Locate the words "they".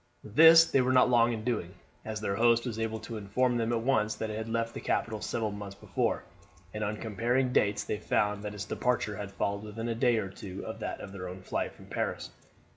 0.65-0.81, 7.83-7.99